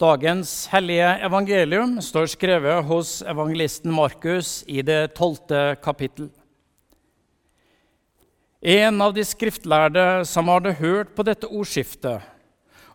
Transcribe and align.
Dagens 0.00 0.64
hellige 0.72 1.08
evangelium 1.26 1.98
står 2.00 2.30
skrevet 2.32 2.86
hos 2.88 3.18
evangelisten 3.28 3.92
Markus 3.92 4.62
i 4.64 4.80
det 4.80 5.10
tolvte 5.12 5.74
kapittel. 5.84 6.30
En 8.64 8.96
av 9.04 9.12
de 9.12 9.20
skriftlærde 9.28 10.04
som 10.24 10.48
hadde 10.48 10.72
hørt 10.78 11.10
på 11.12 11.26
dette 11.28 11.50
ordskiftet 11.50 12.24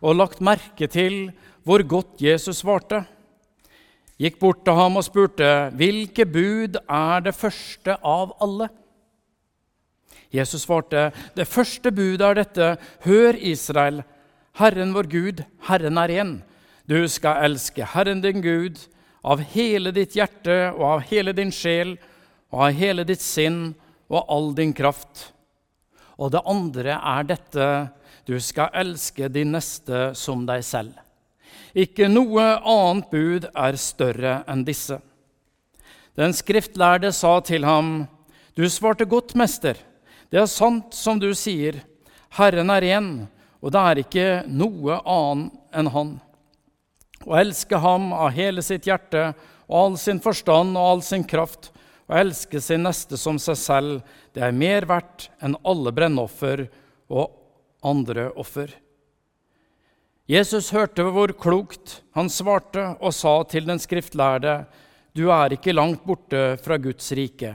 og 0.00 0.16
lagt 0.18 0.42
merke 0.42 0.88
til 0.90 1.28
hvor 1.62 1.84
godt 1.86 2.24
Jesus 2.26 2.64
svarte, 2.64 3.04
gikk 4.18 4.40
bort 4.42 4.64
til 4.66 4.74
ham 4.74 4.98
og 4.98 5.06
spurte, 5.06 5.70
'Hvilke 5.78 6.26
bud 6.26 6.74
er 6.90 7.22
det 7.22 7.36
første 7.38 7.96
av 8.02 8.34
alle?' 8.42 8.68
Jesus 10.34 10.66
svarte, 10.66 11.12
'Det 11.36 11.46
første 11.46 11.92
budet 11.92 12.26
er 12.26 12.34
dette, 12.34 12.76
hør, 13.06 13.38
Israel, 13.38 14.02
Herren 14.58 14.94
vår 14.94 15.06
Gud, 15.06 15.44
Herren 15.70 15.98
er 15.98 16.08
én.' 16.08 16.42
Du 16.86 17.08
skal 17.10 17.42
elske 17.48 17.82
Herren 17.82 18.20
din 18.22 18.38
Gud 18.42 18.78
av 19.26 19.40
hele 19.50 19.90
ditt 19.90 20.12
hjerte 20.14 20.68
og 20.70 20.84
av 20.86 21.00
hele 21.08 21.32
din 21.34 21.50
sjel 21.50 21.96
og 22.54 22.60
av 22.68 22.76
hele 22.78 23.02
ditt 23.08 23.24
sinn 23.24 23.72
og 24.06 24.20
all 24.30 24.52
din 24.54 24.70
kraft. 24.70 25.32
Og 26.14 26.30
det 26.30 26.44
andre 26.46 26.94
er 26.94 27.26
dette 27.26 27.66
du 28.26 28.36
skal 28.38 28.70
elske 28.70 29.26
din 29.34 29.50
neste 29.56 30.12
som 30.14 30.44
deg 30.46 30.62
selv. 30.62 30.94
Ikke 31.74 32.06
noe 32.06 32.44
annet 32.62 33.10
bud 33.10 33.48
er 33.50 33.78
større 33.82 34.36
enn 34.46 34.62
disse. 34.66 35.00
Den 36.14 36.32
skriftlærde 36.38 37.10
sa 37.12 37.40
til 37.40 37.66
ham, 37.66 38.06
Du 38.54 38.62
svarte 38.70 39.04
godt, 39.04 39.34
mester. 39.34 39.74
Det 40.30 40.38
er 40.38 40.46
sant 40.46 40.94
som 40.94 41.18
du 41.18 41.34
sier. 41.34 41.82
Herren 42.38 42.70
er 42.70 42.86
én, 42.94 43.10
og 43.60 43.74
det 43.74 43.82
er 43.82 44.00
ikke 44.00 44.28
noe 44.46 45.02
annet 45.02 45.52
enn 45.76 45.92
Han 45.92 46.14
og 47.26 47.38
elske 47.40 47.78
ham 47.82 48.12
av 48.14 48.30
hele 48.36 48.62
sitt 48.62 48.86
hjerte 48.86 49.32
og 49.66 49.76
all 49.80 49.96
sin 49.98 50.22
forstand 50.22 50.78
og 50.78 50.90
all 50.92 51.02
sin 51.02 51.26
kraft, 51.26 51.72
og 52.06 52.20
elske 52.20 52.60
sin 52.62 52.86
neste 52.86 53.18
som 53.18 53.38
seg 53.42 53.58
selv, 53.58 54.02
det 54.30 54.44
er 54.46 54.54
mer 54.54 54.86
verdt 54.86 55.28
enn 55.42 55.58
alle 55.66 55.90
brennoffer 55.94 56.68
og 57.10 57.34
andre 57.86 58.30
offer. 58.38 58.70
Jesus 60.30 60.72
hørte 60.74 61.04
hvor 61.14 61.30
klokt 61.38 62.00
han 62.14 62.30
svarte 62.30 62.92
og 62.98 63.14
sa 63.14 63.40
til 63.50 63.66
den 63.66 63.82
skriftlærde, 63.82 64.64
du 65.14 65.30
er 65.32 65.54
ikke 65.54 65.74
langt 65.74 66.02
borte 66.06 66.56
fra 66.62 66.78
Guds 66.82 67.10
rike, 67.16 67.54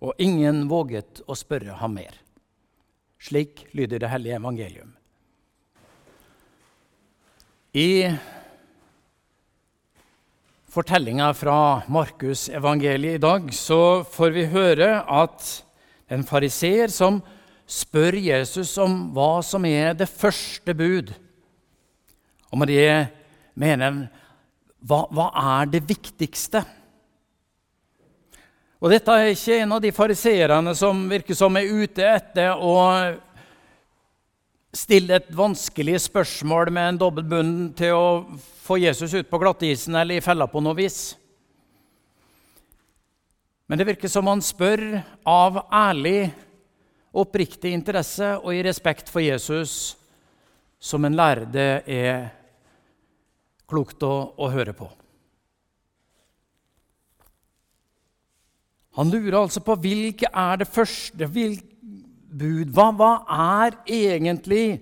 og 0.00 0.16
ingen 0.20 0.64
våget 0.68 1.22
å 1.28 1.36
spørre 1.36 1.76
ham 1.80 1.96
mer. 1.96 2.16
Slik 3.20 3.64
lyder 3.76 4.02
det 4.02 4.10
hellige 4.12 4.36
evangelium. 4.40 4.92
I 7.76 8.08
fortellinga 10.76 11.30
fra 11.34 11.82
Markus 11.88 12.48
evangeliet 12.52 13.14
i 13.14 13.18
dag, 13.22 13.54
så 13.54 14.04
får 14.04 14.32
vi 14.34 14.42
høre 14.52 14.88
at 15.08 15.44
en 16.12 16.24
fariseer 16.26 16.92
som 16.92 17.22
spør 17.64 18.18
Jesus 18.20 18.74
om 18.82 19.06
hva 19.16 19.40
som 19.40 19.64
er 19.64 19.94
det 19.96 20.08
første 20.10 20.74
bud. 20.76 21.14
Og 22.52 22.60
med 22.60 22.68
det 22.74 22.90
mener 23.56 23.86
han 23.86 24.02
hva, 24.84 25.06
hva 25.08 25.30
er 25.62 25.72
det 25.72 25.80
viktigste? 25.88 26.60
Og 28.76 28.92
dette 28.92 29.16
er 29.16 29.32
ikke 29.32 29.62
en 29.62 29.72
av 29.78 29.80
de 29.80 29.96
fariseerne 29.96 30.76
som 30.76 31.06
virker 31.08 31.38
som 31.38 31.56
er 31.56 31.72
ute 31.72 32.04
etter 32.04 32.52
å 32.52 32.76
stille 34.76 35.16
et 35.16 35.28
vanskelig 35.34 36.00
spørsmål 36.04 36.70
med 36.74 36.90
en 36.90 36.98
dobbel 37.00 37.24
bunn 37.28 37.54
til 37.76 37.96
å 37.96 38.08
få 38.66 38.78
Jesus 38.82 39.14
ut 39.16 39.30
på 39.30 39.40
glattisen 39.40 39.96
eller 39.96 40.18
i 40.18 40.24
fella 40.24 40.48
på 40.50 40.60
noe 40.64 40.76
vis. 40.76 41.14
Men 43.66 43.80
det 43.80 43.88
virker 43.88 44.10
som 44.10 44.28
han 44.30 44.42
spør 44.44 44.84
av 45.26 45.62
ærlig, 45.74 46.28
oppriktig 47.16 47.72
interesse 47.74 48.34
og 48.36 48.52
i 48.52 48.62
respekt 48.66 49.08
for 49.10 49.24
Jesus, 49.24 49.96
som 50.78 51.06
en 51.08 51.16
lærde 51.16 51.64
er 51.88 52.28
klokt 53.66 54.04
å, 54.06 54.14
å 54.36 54.50
høre 54.52 54.76
på. 54.76 54.90
Han 58.96 59.10
lurer 59.12 59.42
altså 59.42 59.60
på 59.64 59.74
hvilke 59.80 60.28
er 60.30 60.60
det 60.62 60.68
første 60.72 61.26
bud. 62.38 62.70
Hva, 62.74 62.90
hva 62.92 63.12
er 63.32 63.76
egentlig 63.88 64.80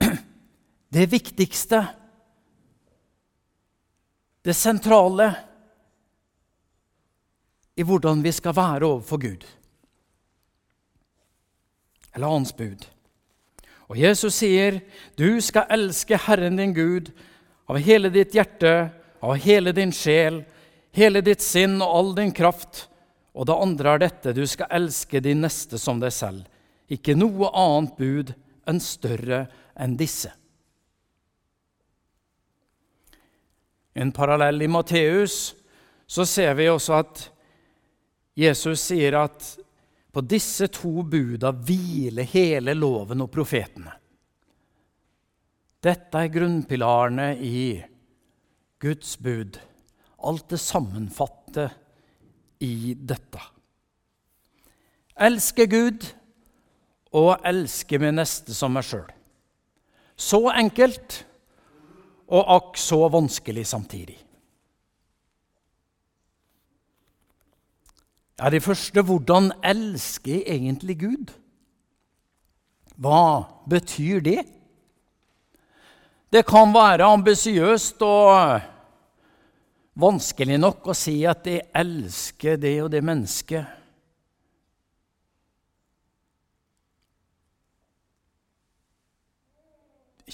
det 0.94 1.06
viktigste? 1.12 1.82
Det 4.44 4.54
sentrale 4.56 5.30
i 7.74 7.82
hvordan 7.82 8.22
vi 8.22 8.32
skal 8.32 8.54
være 8.56 8.86
overfor 8.86 9.22
Gud. 9.22 9.46
Eller 12.14 12.30
hans 12.30 12.52
bud. 12.52 12.84
Og 13.88 13.98
Jesus 13.98 14.34
sier, 14.34 14.80
'Du 15.18 15.40
skal 15.40 15.66
elske 15.70 16.16
Herren 16.16 16.56
din 16.56 16.74
Gud 16.74 17.10
av 17.68 17.78
hele 17.78 18.08
ditt 18.08 18.32
hjerte, 18.34 18.90
av 19.20 19.36
hele 19.36 19.72
din 19.72 19.92
sjel, 19.92 20.44
hele 20.92 21.20
ditt 21.20 21.42
sinn 21.42 21.82
og 21.82 21.96
all 21.98 22.14
din 22.14 22.32
kraft.' 22.32 22.88
Og 23.34 23.48
det 23.48 23.56
andre 23.58 23.94
er 23.94 24.02
dette, 24.04 24.34
du 24.34 24.44
skal 24.46 24.70
elske 24.78 25.20
din 25.22 25.42
neste 25.42 25.78
som 25.80 25.98
deg 26.02 26.14
selv. 26.14 26.46
Ikke 26.86 27.16
noe 27.18 27.50
annet 27.50 27.96
bud 27.98 28.32
enn 28.70 28.80
større 28.82 29.44
enn 29.74 29.96
disse. 29.98 30.30
En 33.94 34.10
parallell 34.14 34.62
i 34.62 34.70
Matteus 34.70 35.54
så 36.06 36.26
ser 36.26 36.54
vi 36.58 36.68
også 36.70 36.96
at 36.98 37.26
Jesus 38.38 38.88
sier 38.90 39.14
at 39.18 39.52
på 40.14 40.22
disse 40.26 40.68
to 40.70 41.02
buda 41.10 41.50
hviler 41.54 42.26
hele 42.30 42.74
loven 42.74 43.22
og 43.24 43.30
profetene. 43.34 43.94
Dette 45.84 46.20
er 46.20 46.32
grunnpilarene 46.32 47.28
i 47.44 47.64
Guds 48.80 49.16
bud. 49.20 49.58
Alt 50.24 50.54
det 50.54 50.60
sammenfatter 50.62 51.74
i 52.60 52.94
dette. 52.94 53.40
Elske 55.14 55.66
Gud 55.70 56.06
og 57.14 57.38
elske 57.46 57.98
min 58.02 58.18
neste 58.18 58.54
som 58.54 58.74
meg 58.74 58.86
sjøl. 58.86 59.06
Så 60.16 60.40
enkelt 60.54 61.22
og 62.34 62.50
akk 62.56 62.78
så 62.80 63.00
vanskelig 63.12 63.66
samtidig. 63.66 64.18
Ja, 68.38 68.50
Det 68.50 68.62
første 68.62 69.02
hvordan 69.02 69.52
elsker 69.62 70.42
egentlig 70.46 70.98
Gud? 71.00 71.32
Hva 72.96 73.46
betyr 73.70 74.20
det? 74.20 74.42
Det 76.32 76.42
kan 76.46 76.74
være 76.74 77.06
ambisiøst 77.06 78.02
og 78.02 78.60
vanskelig 79.94 80.58
nok 80.58 80.90
å 80.90 80.96
si 80.96 81.20
at 81.28 81.46
jeg 81.46 81.66
elsker 81.74 82.58
det 82.60 82.74
og 82.82 82.90
det 82.94 83.02
mennesket. 83.06 83.82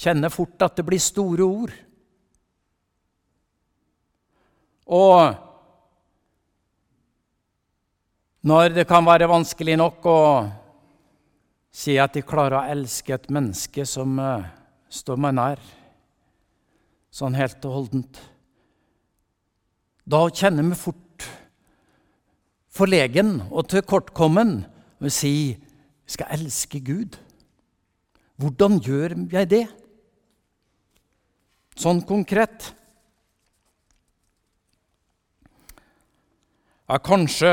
Kjenner 0.00 0.32
fort 0.32 0.62
at 0.65 0.78
det 0.78 0.87
blir 0.87 1.03
store 1.03 1.44
ord. 1.44 1.75
Og 4.91 5.34
når 8.49 8.78
det 8.78 8.87
kan 8.88 9.04
være 9.04 9.28
vanskelig 9.31 9.76
nok 9.76 10.09
å 10.09 10.20
si 11.70 11.99
at 12.00 12.16
de 12.16 12.25
klarer 12.26 12.62
å 12.62 12.72
elske 12.72 13.12
et 13.15 13.28
menneske 13.31 13.84
som 13.87 14.16
uh, 14.19 14.49
står 14.88 15.20
meg 15.20 15.37
nær, 15.37 15.60
sånn 17.12 17.37
helt 17.37 17.69
og 17.69 17.76
holdent 17.76 18.22
da 20.11 20.25
kjenner 20.35 20.67
vi 20.73 20.79
fort 20.79 21.27
forlegen 22.75 23.37
og 23.51 23.69
tilkortkommen 23.71 24.55
og 25.01 25.07
å 25.07 25.12
si 25.12 25.35
vi 25.55 26.15
skal 26.15 26.33
elske 26.35 26.81
Gud. 26.83 27.15
Hvordan 28.41 28.81
gjør 28.83 29.15
jeg 29.31 29.51
det? 29.53 29.65
Sånn 31.79 32.01
konkret. 32.09 32.73
Ja, 36.91 36.99
kanskje 36.99 37.51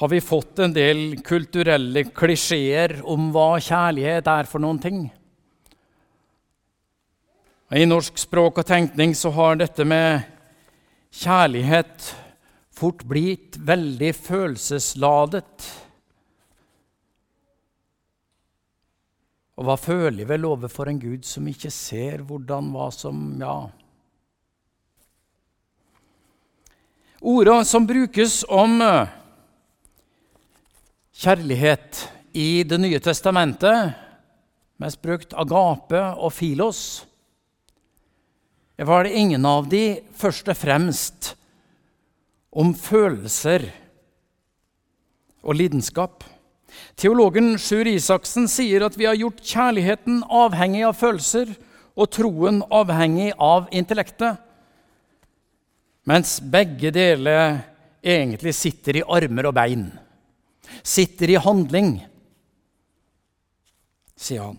har 0.00 0.10
vi 0.10 0.18
fått 0.24 0.58
en 0.64 0.74
del 0.74 1.20
kulturelle 1.22 2.08
klisjeer 2.10 2.96
om 3.06 3.28
hva 3.34 3.60
kjærlighet 3.62 4.26
er 4.32 4.50
for 4.50 4.64
noen 4.64 4.82
ting. 4.82 5.04
I 7.72 7.86
norsk 7.88 8.18
språk 8.20 8.58
og 8.60 8.66
tenkning 8.68 9.14
så 9.16 9.30
har 9.32 9.56
dette 9.56 9.86
med 9.88 10.26
kjærlighet 11.16 12.10
fort 12.74 13.00
blitt 13.08 13.56
veldig 13.56 14.10
følelsesladet. 14.18 15.68
Og 19.56 19.64
hva 19.64 19.78
føler 19.80 20.28
vel 20.28 20.44
overfor 20.44 20.90
en 20.90 21.00
Gud 21.00 21.24
som 21.24 21.46
ikke 21.48 21.70
ser 21.72 22.26
hvordan 22.26 22.68
hva 22.74 22.90
som 22.92 23.24
Ja. 23.40 23.56
Ordene 27.24 27.64
som 27.64 27.86
brukes 27.88 28.42
om 28.52 28.82
eh, 28.84 29.08
kjærlighet 31.16 32.02
i 32.36 32.64
Det 32.68 32.76
nye 32.76 33.00
testamentet, 33.00 33.94
mest 34.76 35.00
brukt 35.00 35.32
agape 35.32 36.02
og 36.18 36.34
filos, 36.36 37.06
var 38.82 39.04
det 39.04 39.14
ingen 39.14 39.46
av 39.46 39.68
de 39.70 40.02
først 40.18 40.48
og 40.50 40.58
fremst 40.58 41.34
om 42.54 42.72
følelser 42.74 43.68
og 45.44 45.58
lidenskap. 45.58 46.24
Teologen 46.98 47.54
Sjur 47.60 47.86
Isaksen 47.86 48.48
sier 48.50 48.82
at 48.86 48.96
vi 48.98 49.06
har 49.06 49.18
gjort 49.18 49.42
kjærligheten 49.46 50.24
avhengig 50.26 50.82
av 50.88 50.98
følelser 50.98 51.54
og 51.94 52.10
troen 52.10 52.64
avhengig 52.74 53.30
av 53.38 53.68
intellektet 53.74 54.42
mens 56.04 56.36
begge 56.40 56.90
deler 56.92 57.62
egentlig 58.04 58.52
sitter 58.56 58.98
i 59.00 59.06
armer 59.16 59.48
og 59.48 59.54
bein. 59.56 59.86
Sitter 60.84 61.32
i 61.32 61.40
handling, 61.40 61.94
sier 64.16 64.50
han. 64.50 64.58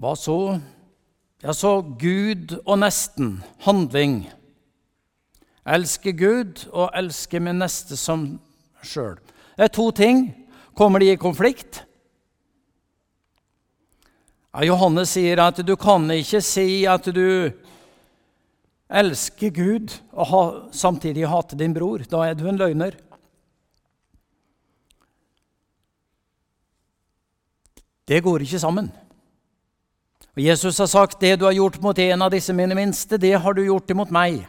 Hva 0.00 0.14
så? 0.16 0.56
Ja, 1.44 1.52
så 1.52 1.82
Gud 2.00 2.54
og 2.64 2.78
nesten. 2.80 3.34
Handling. 3.66 4.22
Elske 5.68 6.14
Gud 6.16 6.62
og 6.72 6.88
elske 6.96 7.40
min 7.42 7.60
neste 7.60 7.98
som 8.00 8.38
sjøl. 8.80 9.18
Det 9.58 9.66
er 9.66 9.74
to 9.76 9.90
ting. 9.92 10.30
Kommer 10.72 11.02
de 11.02 11.10
i 11.12 11.18
konflikt? 11.20 11.82
Johannes 14.64 15.12
sier 15.14 15.42
at 15.44 15.60
du 15.62 15.74
kan 15.78 16.08
ikke 16.14 16.40
si 16.42 16.86
at 16.88 17.04
du 17.12 17.52
elsker 18.88 19.52
Gud 19.54 19.92
og 20.16 20.26
ha, 20.32 20.42
samtidig 20.72 21.28
hater 21.28 21.60
din 21.60 21.76
bror. 21.76 22.02
Da 22.08 22.24
er 22.24 22.40
du 22.40 22.48
en 22.48 22.58
løgner. 22.58 22.96
Det 28.08 28.24
går 28.24 28.48
ikke 28.48 28.64
sammen. 28.64 28.88
Og 30.36 30.42
Jesus 30.44 30.78
har 30.78 30.88
sagt 30.90 31.20
det 31.20 31.36
du 31.40 31.46
har 31.48 31.56
gjort 31.56 31.80
mot 31.82 31.98
en 31.98 32.22
av 32.22 32.30
disse 32.30 32.54
mine 32.54 32.76
minste, 32.78 33.18
det 33.18 33.34
har 33.42 33.54
du 33.54 33.64
gjort 33.64 33.90
imot 33.90 34.12
meg. 34.14 34.44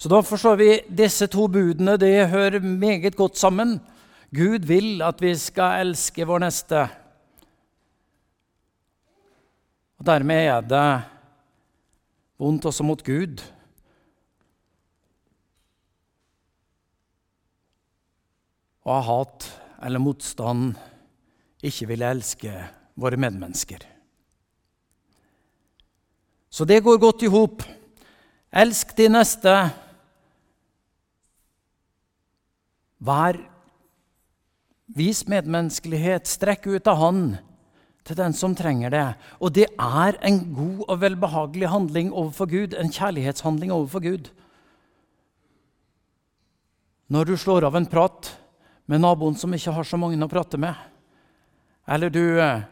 Så 0.00 0.10
da 0.10 0.22
forstår 0.24 0.56
vi 0.58 0.70
disse 0.88 1.28
to 1.30 1.44
budene 1.52 1.98
det 2.00 2.30
hører 2.32 2.64
meget 2.64 3.16
godt 3.16 3.36
sammen. 3.38 3.76
Gud 4.32 4.64
vil 4.66 5.02
at 5.04 5.20
vi 5.22 5.34
skal 5.36 5.84
elske 5.84 6.26
vår 6.26 6.42
neste. 6.46 6.86
Og 10.00 10.08
Dermed 10.08 10.48
er 10.48 10.64
det 10.66 10.86
vondt 12.40 12.66
også 12.66 12.82
mot 12.82 13.04
Gud. 13.06 13.44
Å 18.82 18.96
ha 18.96 19.06
hat 19.06 19.46
eller 19.84 20.02
motstand 20.02 20.72
ikke 21.62 21.92
vil 21.92 22.02
elske 22.08 22.56
våre 22.98 23.20
medmennesker. 23.20 23.91
Så 26.52 26.66
det 26.68 26.82
går 26.84 27.00
godt 27.00 27.24
i 27.24 27.30
hop. 27.32 27.62
Elsk 28.52 28.92
de 28.98 29.08
neste. 29.08 29.54
Vær 33.00 33.40
Vis 34.92 35.22
medmenneskelighet. 35.24 36.28
Strekk 36.28 36.68
ut 36.68 36.88
av 36.90 36.98
hånd 37.00 37.38
til 38.04 38.18
den 38.18 38.34
som 38.36 38.52
trenger 38.58 38.92
det. 38.92 39.06
Og 39.40 39.54
det 39.56 39.70
er 39.70 40.18
en 40.20 40.42
god 40.52 40.84
og 40.88 41.00
velbehagelig 41.00 41.70
handling 41.72 42.12
overfor 42.12 42.50
Gud, 42.50 42.76
en 42.76 42.92
kjærlighetshandling 42.92 43.72
overfor 43.72 44.04
Gud. 44.04 44.28
Når 47.12 47.28
du 47.28 47.34
slår 47.36 47.68
av 47.68 47.76
en 47.78 47.88
prat 47.88 48.28
med 48.88 49.00
naboen 49.00 49.36
som 49.38 49.52
ikke 49.54 49.72
har 49.72 49.88
så 49.88 50.00
mange 50.00 50.20
å 50.20 50.30
prate 50.30 50.60
med, 50.60 50.76
eller 51.88 52.12
du 52.12 52.40
eh, 52.40 52.64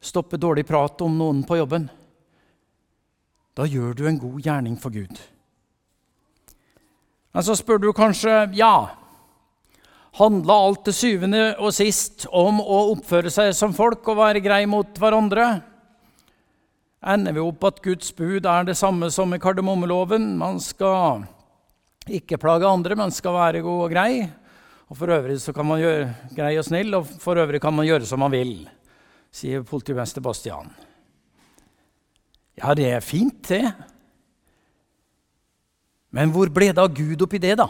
stopper 0.00 0.40
dårlig 0.40 0.64
prat 0.68 1.00
om 1.04 1.14
noen 1.18 1.44
på 1.46 1.58
jobben, 1.60 1.88
da 3.58 3.66
gjør 3.66 3.96
du 3.98 4.04
en 4.06 4.20
god 4.22 4.38
gjerning 4.38 4.76
for 4.78 4.94
Gud. 4.94 5.18
Men 7.34 7.44
så 7.44 7.56
spør 7.58 7.80
du 7.82 7.88
kanskje 7.96 8.44
ja, 8.54 8.88
handla 10.18 10.58
alt 10.68 10.84
til 10.86 10.94
syvende 10.94 11.42
og 11.58 11.74
sist 11.74 12.28
om 12.30 12.62
å 12.62 12.78
oppføre 12.92 13.32
seg 13.34 13.50
som 13.58 13.74
folk 13.74 14.06
og 14.06 14.20
være 14.20 14.44
grei 14.44 14.62
mot 14.70 15.02
hverandre? 15.02 15.48
Ender 17.02 17.34
vi 17.34 17.42
opp 17.42 17.66
at 17.66 17.82
Guds 17.82 18.14
bud 18.14 18.46
er 18.46 18.66
det 18.66 18.78
samme 18.78 19.10
som 19.14 19.34
i 19.34 19.42
kardemommeloven? 19.42 20.32
Man 20.38 20.62
skal 20.62 21.26
ikke 22.08 22.40
plage 22.40 22.66
andre, 22.66 22.94
men 22.98 23.14
skal 23.14 23.36
være 23.36 23.62
god 23.66 23.84
og 23.84 23.94
grei. 23.94 24.12
Og 24.88 24.98
for 24.98 25.18
øvrig 25.18 25.36
så 25.42 25.52
kan 25.54 25.66
man 25.68 25.82
gjøre 25.82 26.12
grei 26.34 26.54
og 26.58 26.66
snill, 26.66 26.94
og 26.96 27.10
for 27.20 27.38
øvrig 27.42 27.60
kan 27.62 27.74
man 27.74 27.86
gjøre 27.86 28.06
som 28.08 28.22
man 28.22 28.32
vil, 28.32 28.60
sier 29.34 29.66
politimester 29.66 30.24
Bastian. 30.24 30.70
Ja, 32.58 32.74
det 32.74 32.90
er 32.90 33.00
fint, 33.00 33.48
det. 33.48 33.72
Men 36.10 36.32
hvor 36.34 36.50
ble 36.50 36.72
det 36.72 36.82
av 36.82 36.94
Gud 36.94 37.22
oppi 37.22 37.38
det, 37.38 37.54
da? 37.60 37.68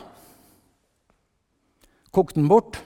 Kokte 2.14 2.40
den 2.40 2.48
bort. 2.48 2.78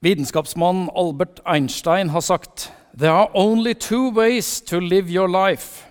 Vitenskapsmannen 0.00 0.88
Albert 0.96 1.40
Einstein 1.44 2.10
har 2.10 2.20
sagt 2.20 2.72
There 2.96 3.12
are 3.12 3.30
only 3.34 3.74
two 3.74 4.10
ways 4.10 4.60
to 4.62 4.80
live 4.80 5.10
your 5.10 5.28
life. 5.28 5.86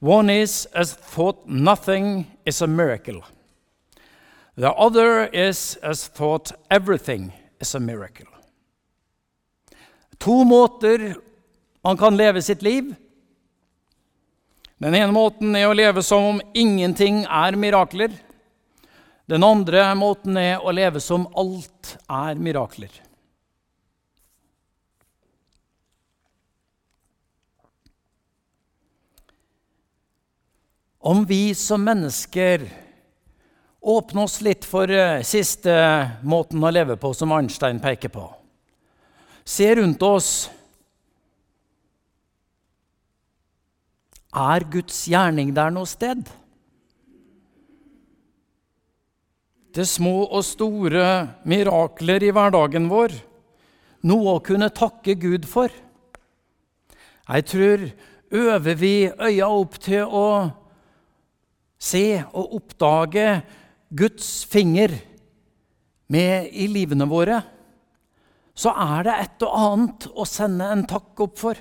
One 0.00 0.30
is 0.30 0.66
as 0.74 0.94
thought 0.94 1.46
nothing 1.46 2.26
is 2.44 2.62
a 2.62 2.66
miracle. 2.66 3.22
The 4.54 4.72
other 4.72 5.26
is 5.32 5.78
as 5.82 6.08
thought 6.08 6.52
everything 6.70 7.32
is 7.60 7.74
a 7.74 7.80
miracle. 7.80 8.26
To 10.18 10.44
måter 10.44 11.16
man 11.82 11.96
kan 11.96 12.16
leve 12.16 12.42
sitt 12.42 12.62
liv. 12.62 12.94
Den 14.78 14.94
ene 14.94 15.12
måten 15.12 15.56
er 15.56 15.70
å 15.70 15.74
leve 15.74 16.02
som 16.02 16.24
om 16.34 16.42
ingenting 16.54 17.24
er 17.24 17.56
mirakler. 17.56 18.12
Den 19.26 19.46
andre 19.46 19.86
måten 19.96 20.36
er 20.36 20.60
å 20.60 20.74
leve 20.74 21.00
som 21.00 21.24
alt 21.38 21.96
er 22.10 22.36
mirakler. 22.36 22.92
Om 31.02 31.24
vi 31.26 31.54
som 31.58 31.82
mennesker 31.82 32.68
åpner 33.82 34.22
oss 34.22 34.40
litt 34.40 34.64
for 34.68 34.90
eh, 34.90 35.22
siste 35.26 35.74
måten 36.22 36.62
å 36.62 36.70
leve 36.70 36.96
på, 36.96 37.10
som 37.14 37.34
Arnstein 37.34 37.82
peker 37.82 38.12
på, 38.14 38.30
Se 39.44 39.66
rundt 39.74 40.02
oss 40.06 40.28
Er 44.32 44.62
Guds 44.70 45.00
gjerning 45.10 45.50
der 45.52 45.72
noe 45.74 45.88
sted? 45.90 46.22
Det 49.74 49.84
små 49.88 50.22
og 50.28 50.44
store 50.46 51.04
mirakler 51.48 52.24
i 52.24 52.30
hverdagen 52.32 52.86
vår. 52.88 53.12
Noe 54.08 54.36
å 54.38 54.44
kunne 54.44 54.70
takke 54.72 55.18
Gud 55.20 55.44
for. 55.48 55.74
Jeg 57.28 57.46
tror 57.50 57.84
øver 58.32 58.78
vi 58.78 58.94
øya 59.10 59.50
opp 59.52 59.76
til 59.84 60.08
å 60.08 60.28
se 61.82 62.22
og 62.30 62.56
oppdage 62.60 63.26
Guds 63.92 64.44
finger 64.48 64.94
med 66.12 66.48
i 66.52 66.66
livene 66.68 67.04
våre, 67.08 67.42
så 68.54 68.72
er 68.72 69.04
det 69.04 69.16
et 69.20 69.44
og 69.44 69.58
annet 69.58 70.06
å 70.12 70.24
sende 70.28 70.68
en 70.72 70.84
takk 70.88 71.20
opp 71.24 71.38
for 71.40 71.60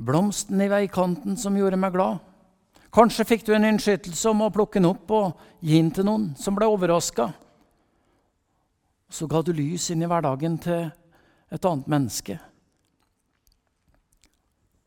blomsten 0.00 0.62
i 0.62 0.70
veikanten 0.70 1.36
som 1.38 1.58
gjorde 1.58 1.78
meg 1.78 1.94
glad. 1.94 2.22
Kanskje 2.90 3.26
fikk 3.26 3.44
du 3.46 3.52
en 3.54 3.66
innskytelse 3.68 4.30
om 4.32 4.46
å 4.46 4.52
plukke 4.54 4.80
den 4.80 4.88
opp 4.88 5.10
og 5.14 5.42
gi 5.62 5.76
den 5.76 5.92
til 5.94 6.06
noen 6.08 6.30
som 6.38 6.56
ble 6.56 6.66
overraska. 6.70 7.28
Så 9.10 9.26
ga 9.30 9.42
du 9.42 9.52
lys 9.54 9.90
inn 9.90 10.02
i 10.02 10.08
hverdagen 10.10 10.58
til 10.62 10.88
et 11.50 11.66
annet 11.66 11.90
menneske. 11.90 12.38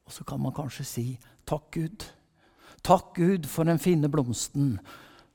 Og 0.03 0.11
så 0.15 0.25
kan 0.27 0.41
man 0.43 0.55
kanskje 0.55 0.87
si 0.87 1.05
takk, 1.47 1.69
Gud. 1.75 2.07
Takk, 2.81 3.13
Gud, 3.15 3.45
for 3.47 3.69
den 3.69 3.79
fine 3.79 4.09
blomsten. 4.11 4.79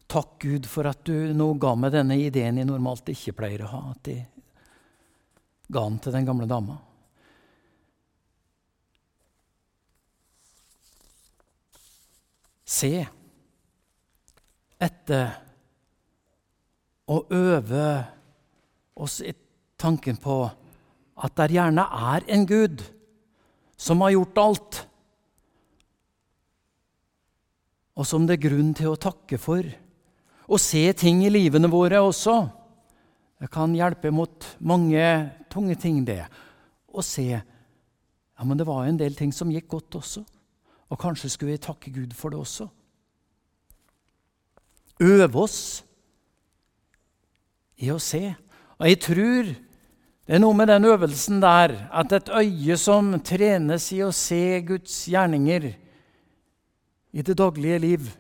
Takk, 0.09 0.35
Gud, 0.43 0.67
for 0.67 0.89
at 0.89 1.05
du 1.07 1.33
nå 1.37 1.53
ga 1.61 1.75
meg 1.79 1.95
denne 1.95 2.19
ideen 2.19 2.59
jeg 2.59 2.69
normalt 2.69 3.09
ikke 3.13 3.37
pleier 3.39 3.65
å 3.65 3.73
ha. 3.73 3.83
At 3.93 4.03
de 4.09 4.19
ga 5.69 5.85
den 5.85 5.99
til 6.03 6.17
den 6.17 6.29
gamle 6.29 6.49
dama. 6.49 6.81
se 12.69 12.93
etter 14.79 15.31
og 17.09 17.33
øve 17.33 17.87
oss 19.01 19.21
i 19.25 19.33
tanken 19.81 20.19
på 20.21 20.37
at 21.19 21.35
det 21.41 21.55
gjerne 21.57 21.87
er 22.13 22.27
en 22.29 22.45
Gud 22.47 22.85
som 23.79 24.05
har 24.05 24.13
gjort 24.13 24.43
alt, 24.43 24.81
og 27.99 28.07
som 28.07 28.27
det 28.29 28.39
er 28.39 28.47
grunn 28.47 28.71
til 28.79 28.93
å 28.93 29.01
takke 29.01 29.41
for. 29.43 29.67
Og 30.47 30.63
se 30.63 30.85
ting 30.97 31.25
i 31.27 31.33
livene 31.33 31.71
våre 31.71 31.99
også. 32.01 32.37
Det 33.43 33.51
kan 33.53 33.75
hjelpe 33.75 34.13
mot 34.15 34.47
mange 34.63 35.03
tunge 35.51 35.75
ting, 35.83 36.05
det. 36.07 36.23
Å 36.89 37.03
se 37.05 37.27
ja, 38.39 38.45
men 38.47 38.59
det 38.59 38.69
var 38.69 38.87
en 38.87 38.99
del 38.99 39.17
ting 39.19 39.33
som 39.35 39.51
gikk 39.51 39.67
godt 39.73 39.99
også. 39.99 40.23
Og 40.89 41.01
kanskje 41.01 41.31
skulle 41.33 41.57
vi 41.57 41.63
takke 41.67 41.91
Gud 41.91 42.15
for 42.17 42.31
det 42.31 42.39
også. 42.39 42.69
Øve 45.03 45.43
oss 45.43 45.59
i 47.83 47.91
å 47.91 47.99
se. 48.03 48.23
Og 48.79 48.87
jeg 48.87 49.01
tror 49.03 49.51
det 49.51 50.37
er 50.37 50.43
noe 50.43 50.55
med 50.55 50.71
den 50.71 50.87
øvelsen 50.87 51.43
der 51.43 51.75
at 51.91 52.15
et 52.15 52.31
øye 52.31 52.79
som 52.79 53.11
trenes 53.27 53.91
i 53.97 54.03
å 54.07 54.15
se 54.15 54.61
Guds 54.67 55.01
gjerninger 55.11 55.73
i 57.13 57.23
det 57.23 57.37
daglige 57.39 57.79
liv, 57.79 58.11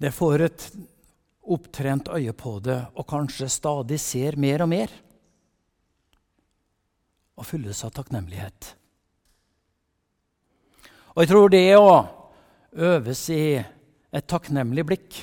det 0.00 0.12
får 0.16 0.46
et 0.46 0.66
opptrent 1.50 2.08
øye 2.14 2.32
på 2.32 2.56
det 2.64 2.78
og 2.94 3.06
kanskje 3.10 3.50
stadig 3.52 4.00
ser 4.00 4.38
mer 4.40 4.64
og 4.64 4.70
mer. 4.72 4.92
Og 7.40 7.46
fylles 7.48 7.80
av 7.86 7.92
takknemlighet. 7.96 8.74
Og 11.14 11.22
jeg 11.22 11.30
tror 11.30 11.52
det 11.52 11.64
å 11.76 11.90
øves 12.70 13.22
i 13.34 13.42
et 13.58 14.26
takknemlig 14.28 14.84
blikk 14.86 15.18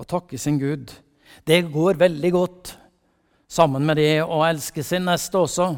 og 0.00 0.08
takke 0.10 0.38
sin 0.40 0.58
Gud 0.60 0.92
det 1.44 1.62
går 1.72 1.98
veldig 2.00 2.30
godt 2.32 2.76
sammen 3.48 3.86
med 3.86 3.98
det 4.00 4.22
å 4.22 4.42
elske 4.46 4.84
sin 4.84 5.06
neste 5.08 5.40
også. 5.40 5.72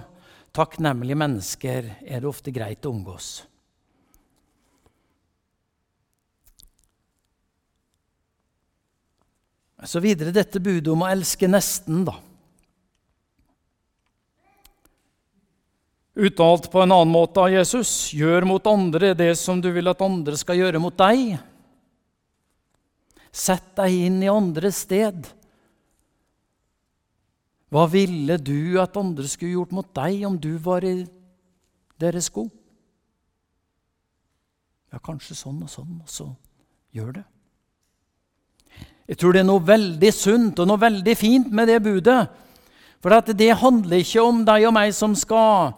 Takknemlige 0.55 1.19
mennesker 1.19 1.91
er 2.03 2.23
det 2.23 2.31
ofte 2.31 2.53
greit 2.55 2.87
å 2.87 2.93
omgås. 2.95 3.45
Så 9.85 10.01
videre 10.01 10.33
dette 10.33 10.61
budet 10.63 10.89
om 10.93 11.05
å 11.05 11.11
elske 11.13 11.49
nesten, 11.51 12.07
da. 12.09 12.17
Uttalt 16.15 16.71
på 16.71 16.81
en 16.81 16.95
annen 16.95 17.11
måte 17.11 17.43
av 17.43 17.51
Jesus.: 17.51 18.13
Gjør 18.15 18.47
mot 18.47 18.67
andre 18.71 19.13
det 19.19 19.33
som 19.41 19.61
du 19.61 19.71
vil 19.75 19.91
at 19.91 20.03
andre 20.05 20.39
skal 20.39 20.61
gjøre 20.61 20.81
mot 20.83 20.95
deg. 20.97 21.35
Sett 23.35 23.75
deg 23.75 23.97
inn 24.07 24.21
i 24.23 24.31
andres 24.31 24.85
sted. 24.87 25.27
Hva 27.75 27.89
ville 27.91 28.39
du 28.39 28.79
at 28.79 28.95
andre 28.97 29.27
skulle 29.27 29.57
gjort 29.57 29.75
mot 29.75 29.89
deg 29.99 30.23
om 30.29 30.39
du 30.39 30.53
var 30.63 30.87
i 30.87 31.01
deres 31.99 32.31
sko? 32.31 32.47
Ja, 34.95 35.01
kanskje 35.03 35.35
sånn 35.35 35.59
og 35.67 35.73
sånn, 35.73 35.97
og 35.99 36.07
så 36.07 36.29
gjør 36.95 37.17
det. 37.19 37.25
Jeg 39.05 39.21
tror 39.21 39.35
det 39.35 39.43
er 39.43 39.49
noe 39.49 39.61
veldig 39.61 40.13
sunt 40.17 40.61
og 40.63 40.69
noe 40.69 40.81
veldig 40.81 41.15
fint 41.19 41.51
med 41.53 41.69
det 41.69 41.83
budet. 41.85 42.23
For 43.05 43.13
det 43.37 43.51
handler 43.61 44.01
ikke 44.01 44.23
om 44.25 44.45
deg 44.49 44.65
og 44.65 44.73
meg 44.73 44.95
som 44.97 45.13
skal 45.19 45.75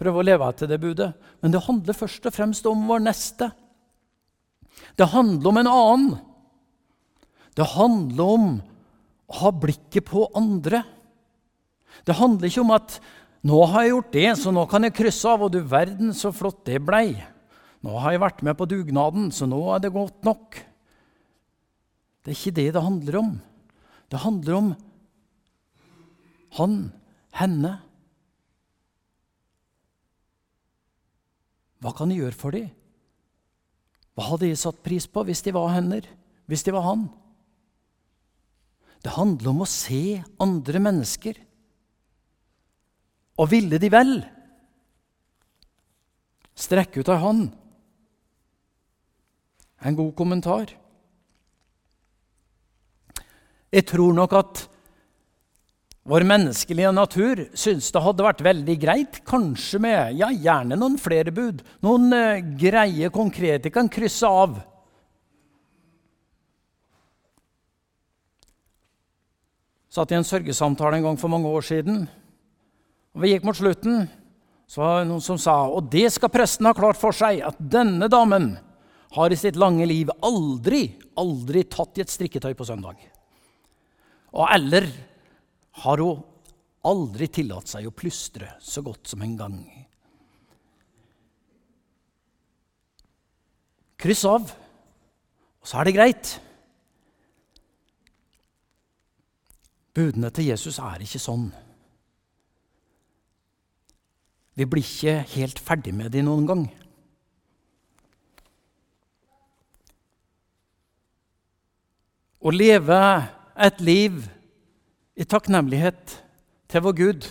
prøve 0.00 0.22
å 0.22 0.24
leve 0.24 0.46
etter 0.48 0.70
det 0.70 0.80
budet, 0.80 1.10
men 1.44 1.52
det 1.52 1.62
handler 1.66 1.96
først 1.96 2.24
og 2.26 2.34
fremst 2.34 2.64
om 2.66 2.86
vår 2.88 3.04
neste. 3.04 3.50
Det 4.96 5.10
handler 5.12 5.50
om 5.50 5.60
en 5.60 5.70
annen. 5.70 6.08
Det 7.54 7.66
handler 7.76 8.32
om 8.38 8.48
å 9.28 9.36
ha 9.42 9.52
blikket 9.52 10.08
på 10.08 10.26
andre. 10.34 10.82
Det 12.08 12.16
handler 12.18 12.48
ikke 12.48 12.64
om 12.64 12.74
at 12.74 12.98
'nå 13.44 13.66
har 13.66 13.82
jeg 13.82 13.90
gjort 13.90 14.12
det, 14.12 14.30
så 14.38 14.50
nå 14.50 14.66
kan 14.68 14.82
jeg 14.82 14.94
krysse 14.94 15.28
av', 15.28 15.42
og 15.42 15.52
du 15.52 15.60
verden 15.60 16.14
så 16.14 16.32
flott 16.32 16.64
det 16.64 16.80
blei. 16.80 17.22
Nå 17.84 17.98
har 18.00 18.12
jeg 18.12 18.20
vært 18.20 18.42
med 18.42 18.56
på 18.56 18.66
dugnaden, 18.66 19.30
så 19.30 19.46
nå 19.46 19.74
er 19.74 19.78
det 19.80 19.92
godt 19.92 20.24
nok. 20.24 20.56
Det 22.24 22.32
er 22.32 22.38
ikke 22.38 22.56
det 22.56 22.70
det 22.72 22.82
handler 22.82 23.18
om. 23.20 23.32
Det 24.08 24.20
handler 24.24 24.56
om 24.56 24.68
han, 26.56 26.76
henne. 27.36 27.72
Hva 31.84 31.92
kan 31.92 32.08
de 32.08 32.16
gjøre 32.16 32.38
for 32.38 32.54
dem? 32.56 32.70
Hva 34.14 34.28
hadde 34.30 34.48
de 34.48 34.56
satt 34.56 34.80
pris 34.86 35.08
på 35.10 35.24
hvis 35.26 35.42
de 35.44 35.52
var 35.52 35.72
hender, 35.74 36.06
hvis 36.48 36.62
de 36.64 36.72
var 36.72 36.86
han? 36.86 37.08
Det 39.04 39.12
handler 39.18 39.50
om 39.50 39.64
å 39.64 39.68
se 39.68 40.22
andre 40.40 40.80
mennesker 40.80 41.42
og 43.34 43.50
ville 43.50 43.80
de 43.82 43.90
vel. 43.92 44.14
Strekke 46.54 47.02
ut 47.02 47.10
ei 47.10 47.18
hånd. 47.20 47.44
En 49.84 49.98
god 49.98 50.14
kommentar. 50.16 50.70
Jeg 53.74 53.88
tror 53.90 54.14
nok 54.14 54.34
at 54.38 54.60
vår 56.04 56.22
menneskelige 56.28 56.92
natur 56.94 57.40
syns 57.56 57.88
det 57.90 58.02
hadde 58.04 58.26
vært 58.26 58.44
veldig 58.44 58.76
greit, 58.78 59.18
kanskje 59.26 59.80
med 59.82 60.20
ja, 60.20 60.28
gjerne 60.30 60.76
noen 60.78 60.98
flere 61.00 61.32
bud, 61.34 61.64
noen 61.82 62.12
uh, 62.12 62.44
greie, 62.60 63.08
konkrete 63.10 63.72
kan 63.74 63.90
krysse 63.90 64.28
av. 64.28 64.60
satt 69.94 70.10
i 70.10 70.16
en 70.18 70.26
sørgesamtale 70.26 70.98
en 70.98 71.04
gang 71.06 71.18
for 71.20 71.30
mange 71.30 71.46
år 71.46 71.62
siden. 71.62 72.04
Og 73.14 73.22
Vi 73.22 73.30
gikk 73.30 73.44
mot 73.46 73.54
slutten, 73.54 74.08
så 74.66 74.82
var 74.82 74.96
det 74.98 75.10
noen 75.12 75.22
som 75.22 75.38
sa 75.38 75.68
og 75.70 75.86
det 75.92 76.08
skal 76.10 76.32
presten 76.34 76.66
ha 76.66 76.74
klart 76.74 76.98
for 76.98 77.14
seg, 77.14 77.44
at 77.46 77.60
denne 77.60 78.08
damen 78.10 78.56
har 79.14 79.30
i 79.30 79.38
sitt 79.38 79.54
lange 79.54 79.86
liv 79.86 80.10
aldri, 80.18 80.88
aldri 81.14 81.62
tatt 81.70 82.00
i 82.00 82.02
et 82.02 82.10
strikketøy 82.10 82.56
på 82.58 82.66
søndag. 82.66 82.98
Og 84.34 84.48
eller 84.50 84.88
har 85.84 86.02
hun 86.02 86.22
aldri 86.84 87.28
tillatt 87.32 87.70
seg 87.70 87.86
å 87.88 87.94
plystre 87.94 88.50
så 88.62 88.82
godt 88.84 89.08
som 89.08 89.22
en 89.24 89.36
gang. 89.38 89.58
Kryss 94.04 94.24
av, 94.28 94.50
og 95.62 95.68
så 95.70 95.78
er 95.80 95.88
det 95.88 95.94
greit. 95.96 96.32
Budene 99.94 100.28
til 100.34 100.50
Jesus 100.50 100.80
er 100.82 101.04
ikke 101.06 101.22
sånn. 101.22 101.46
Vi 104.58 104.66
blir 104.70 104.84
ikke 104.84 105.22
helt 105.34 105.62
ferdig 105.62 105.94
med 105.94 106.12
dem 106.14 106.26
noen 106.28 106.50
gang. 106.50 106.66
Å 112.44 112.52
leve 112.52 112.98
et 113.54 113.80
liv 113.80 114.24
i 115.14 115.24
takknemlighet 115.24 116.16
til 116.70 116.82
vår 116.82 116.96
Gud 116.98 117.28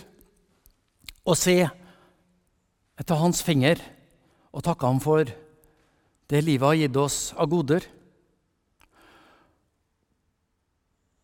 og 1.24 1.36
se 1.40 1.58
etter 3.00 3.20
hans 3.20 3.42
finger 3.44 3.82
og 4.54 4.64
takke 4.64 4.88
ham 4.88 5.02
for 5.04 5.28
det 6.32 6.42
livet 6.46 6.68
har 6.68 6.80
gitt 6.80 7.00
oss 7.00 7.20
av 7.36 7.50
goder 7.52 7.84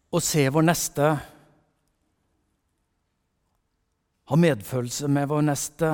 og 0.10 0.24
se 0.26 0.44
vår 0.50 0.66
neste. 0.66 1.10
Ha 4.30 4.38
medfølelse 4.38 5.10
med 5.10 5.30
vår 5.30 5.44
neste. 5.46 5.90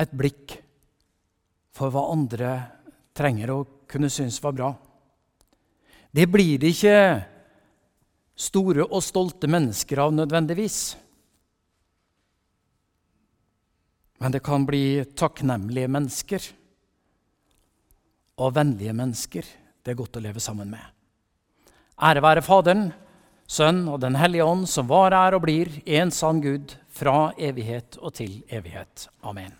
Et 0.00 0.12
blikk 0.16 0.56
for 1.76 1.92
hva 1.92 2.06
andre 2.14 2.54
trenger 3.16 3.52
å 3.52 3.58
kunne 3.90 4.08
synes 4.12 4.40
var 4.40 4.56
bra. 4.56 4.70
Det 6.10 6.26
blir 6.26 6.58
det 6.58 6.72
ikke 6.74 6.96
store 8.40 8.86
og 8.88 9.02
stolte 9.04 9.50
mennesker 9.50 10.02
av 10.02 10.14
nødvendigvis. 10.16 10.80
Men 14.20 14.34
det 14.34 14.42
kan 14.44 14.66
bli 14.68 15.04
takknemlige 15.16 15.88
mennesker 15.88 16.48
og 18.40 18.54
vennlige 18.56 18.96
mennesker 18.96 19.46
det 19.80 19.92
er 19.94 20.00
godt 20.00 20.18
å 20.18 20.24
leve 20.24 20.42
sammen 20.42 20.68
med. 20.72 20.82
Ære 22.00 22.24
være 22.24 22.44
Faderen, 22.44 22.90
Sønn 23.50 23.82
og 23.90 23.98
Den 24.04 24.14
hellige 24.20 24.46
ånd, 24.46 24.68
som 24.70 24.86
var, 24.88 25.16
er 25.16 25.34
og 25.34 25.42
blir 25.42 25.72
en 25.98 26.12
sann 26.14 26.40
Gud 26.44 26.76
fra 26.86 27.32
evighet 27.34 27.98
og 27.98 28.14
til 28.20 28.42
evighet. 28.48 29.08
Amen. 29.26 29.59